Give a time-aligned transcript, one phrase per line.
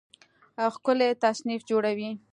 [0.73, 2.11] ښکلی تصنیف جوړوي